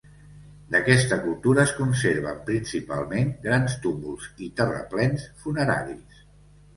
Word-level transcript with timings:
D'aquesta 0.75 1.17
cultura 1.25 1.59
es 1.67 1.73
conserven, 1.81 2.39
principalment, 2.47 3.29
grans 3.43 3.75
túmuls 3.83 4.31
i 4.47 4.49
terraplens 4.63 5.27
funeraris. 5.45 6.23